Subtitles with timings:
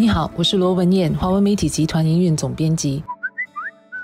[0.00, 3.02] 你好，我是罗文燕，华为媒体集团营运总编辑。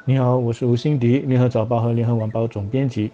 [0.04, 3.10] 你好，我是吴欣迪，联合早报和联合晚报总编辑。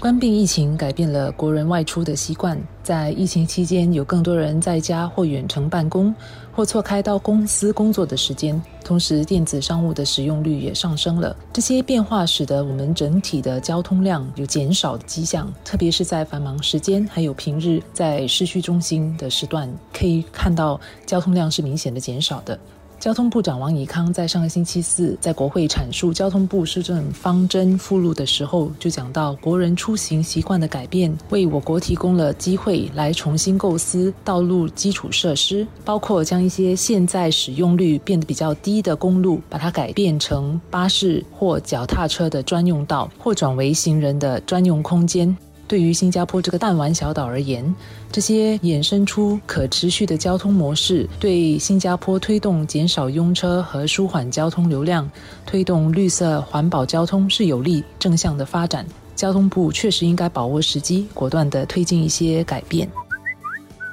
[0.00, 6.14] 关闭疫情改变了国人外出的习惯，在疫情期间，有更多人在家或远程办公，
[6.52, 8.62] 或错开到公司工作的时间。
[8.84, 11.36] 同时，电子商务的使用率也上升了。
[11.52, 22.56] 这些变化使得我们整体的交通量有减少的迹象，特别是在繁忙时间，还有平日在市区中心的时段，可以看到交通量是明显的减少的。
[23.00, 45.36] 交通部长王以康在上个星期四在国会阐述交通部施政方针附录的时候，就讲到国人出行习惯的改变，为我国提供了机会来重新构思道路基础设施，包括将一些现在使用率变得比较低的公路，把它改变成巴士或脚踏车的专用道，或转为行人的专用空间。
[45.68, 47.72] 对于新加坡这个弹丸小岛而言，
[48.10, 55.08] 这些衍生出可持续的交通模式，对新加坡推动减少拥车和舒缓交通流量、
[55.44, 58.84] 推动绿色环保交通是有利正向的发展。
[59.14, 62.88] 交通部确实应该把握时机，果断地推进一些改变。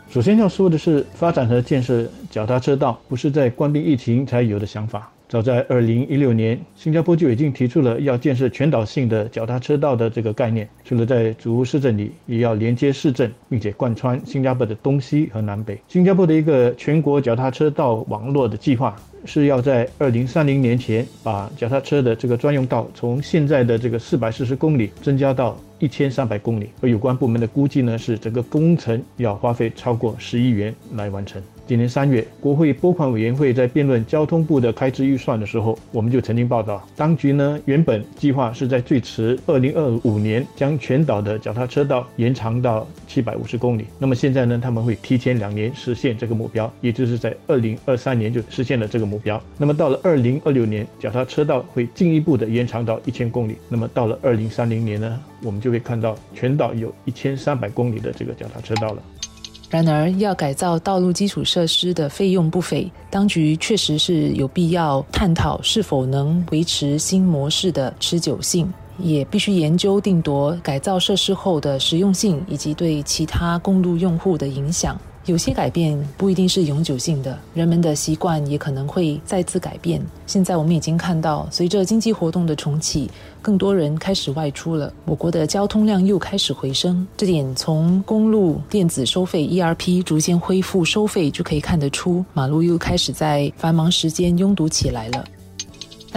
[0.09, 5.11] 首先要说的是，发展和建设脚踏车道不是在关闭疫情才有的想法。
[5.27, 10.69] 早在二零一六年，新加坡就已经提出了要建设全岛性的脚踏车道的这个概念。
[10.83, 15.79] 除了在主屋市镇里，也要连接市镇，并且贯穿新加坡的东西和南北。
[15.87, 26.69] 新加坡的一个全国脚踏车道网络的计划，是要在二零三零年前把脚踏车的这个专用道从现在的这个四百四十公里增加到一千三百公里。
[26.81, 31.39] 而有关部门的估计呢，是整个工程要花费超过十亿元来完成。
[31.67, 43.85] 今年三月，国会拨款委员会在辩论交通部的开支预算的时候，我们就曾经报道，当局呢原本计划是在最迟二零二五年将全岛的脚踏车道延长到七百五十公里。
[43.97, 49.41] 那么现在呢，他们会提前两年实现这个目标，也就是在二零二三年就实现了这个目标。
[49.57, 53.55] 那么到了二零二六年，脚踏车道会进一步的延长到一千公里。
[53.67, 59.03] 那么到了二零三零年呢，我们就可以看到全岛有一千三百公里的这个脚踏车道了。
[59.69, 74.97] 然而，要改造道路基础设施的费用不菲，当局确实是有必要探讨是否能维持新模式的持久性，也必须研究定夺改造设施后的实用性以及对其他公路用户的影响。
[75.25, 79.99] 有些改变不一定是永久性的，人们的习惯也可能会再次改变。
[80.27, 83.09] 现在我们已经看到，随着经济活动的重启，
[83.41, 87.07] 更多人开始外出了，我国的交通量又开始回升。
[87.17, 95.25] 这点从公路电子收费 ERP 逐渐恢复收费就可以看得出，马路又开始在繁忙时间拥堵起来了。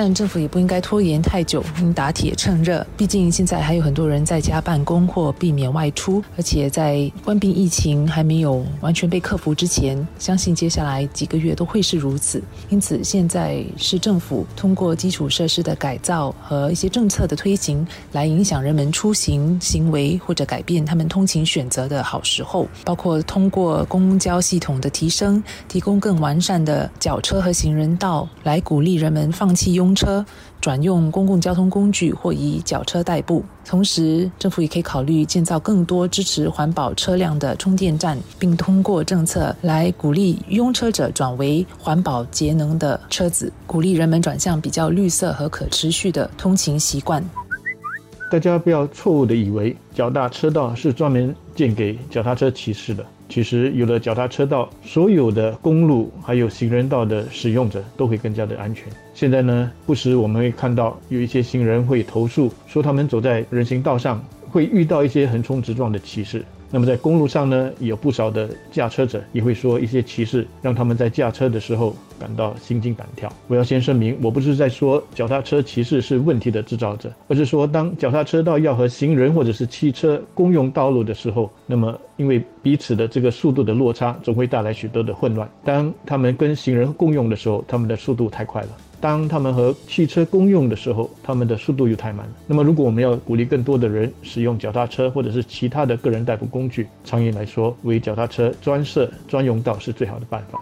[0.01, 2.87] 但政府也不应该拖延太久，应打铁趁热。
[2.97, 12.41] 毕竟现在还有很多人在家办公或避免外出，而且在关闭疫情还没有完全被克服之前，相信接下来几个月都会是如此。
[12.69, 22.69] 因此，现在是政府通过基础设施的改造和一些政策的推行，来影响人们出行行为或者改变他们通勤选择的好时候。
[22.85, 29.88] 包括通过公交系统的提升，提供更完善的脚车和行人道，来鼓励人们放弃拥。
[29.95, 30.25] 车
[30.61, 47.23] 转用公共交通工具或以脚车代步，同时政府也可以考虑建造更多支持环保车辆的充电站，并通过政策来鼓励拥车者转为环保节能的车子，鼓励人们转向比较绿色和可持续的通勤习惯。
[48.31, 53.05] 大家不要错误的以为脚踏车道是专门建给脚踏车骑士的。
[53.29, 58.85] 其实有了脚踏车道，所有的公路还有行人道的使用者都会更加的安全。
[59.15, 66.45] 现在呢，不时我们会看到有一些行人会投诉，说他们走在人行道上会遇到一些横冲直撞的骑士。
[66.71, 73.33] 那么在公路上呢，有不少的驾车者也会说一些歧视，让他们在驾车的时候感到心惊胆跳。
[73.47, 85.49] 我要先声明，我不是在说脚踏车骑士是问题的制造者，而是说当脚踏车道要和行人或者是汽车公用道路的时候，那么因为彼此的这个速度的落差，总会带来许多的混乱。
[85.65, 88.69] 当他们跟行人共用的时候，他们的速度太快了。
[89.01, 92.33] 当他们和汽车公用的时候，他们的速度又太慢了。
[92.47, 100.61] 那么，如果我们要鼓励更多的人使用脚踏车或者是其他的个人代步工具，长远来说，为脚踏车专设专用道是最好的办法。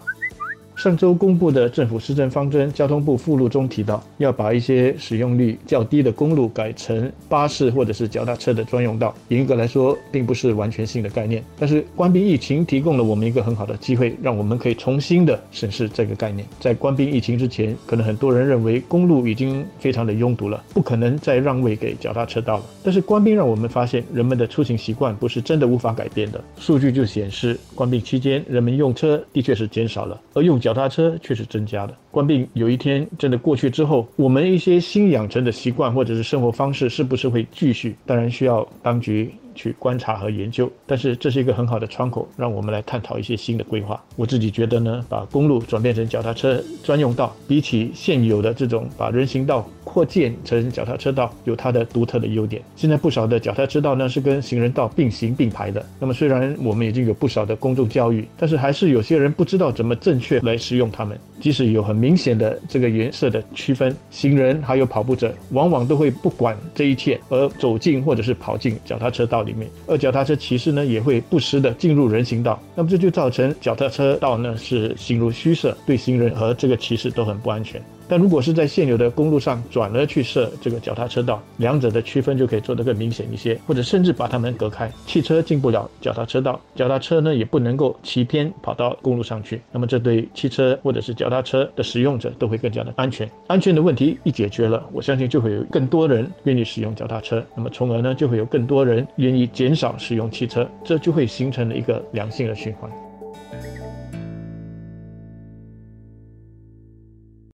[0.76, 9.14] 上周公布的政府施政方针，交通部附录中提到，要把一些使用率较低的公路改成巴士或者是脚踏车的专用道。
[9.28, 11.43] 严格来说，并不是完全性的概念。
[11.58, 16.46] 但是官兵疫情提供了我们一个很好的机会，让我们可以重新的审视这个概念。
[16.61, 22.64] 在官兵疫情之前，可能很多人认为公路已经非常的拥堵了，不可能再让位给脚踏车道了。
[22.84, 26.44] 但是官兵让我们发现，人们的出行习惯不是真的无法改变的。
[26.58, 30.61] 数据就显示，关闭期间人们用车的确是减少了，而用。
[30.67, 31.95] 脚踏车却是增加的。
[32.11, 37.95] 官病有一天真的过去之后，我们一些新养成的习惯或者是生活方式是不是会继续？
[38.05, 39.33] 当然需要当局。
[39.56, 44.00] 去观察和研究，但是这是一个很好的窗口，让我们来探讨一些新的规划。
[44.14, 52.61] 我自己觉得呢，把公路转变成脚踏车专用道，比起现有的这种把人行道扩建成脚踏车道，有它的独特的优点。
[52.76, 55.85] 现在不少的脚踏车道呢是跟行人道并行并排的。
[55.99, 61.19] 那么虽然我们已经有不少的公众教育，但是还是有些人不知道怎么正确来使用它们。
[61.41, 69.46] 即使有很明显的这个颜色的区分，行人还有跑步者往往都会不管这一切而走进或者是跑进脚踏车道。
[69.47, 77.81] 里面，而脚踏车骑士呢也会不时的进入人行道，那么这就造成脚踏车道呢是形如虚设，对行人和这个骑士都很不安全。
[78.08, 89.61] 但如果是在现有的公路上转而去设这个脚踏车道，两者的区分就可以做得更明显一些，或者甚至把它们隔开，汽车进不了脚踏车道，脚踏车呢也不能够骑偏跑到公路上去。
[89.73, 93.29] 那么这对汽车或者是脚踏车的使用者都会更加的安全。
[93.47, 102.91] 安全的问题一解决了，我相信就会有更多人愿意使用脚踏车，那么从而呢就会有更多人愿意减少使用汽车，这就会形成了一个良性的循环。